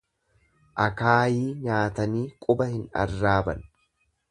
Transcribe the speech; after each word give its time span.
Akaayii 0.85 1.51
nyaatanii 1.67 2.23
quba 2.47 2.69
hin 2.73 2.83
arraaban. 3.05 3.65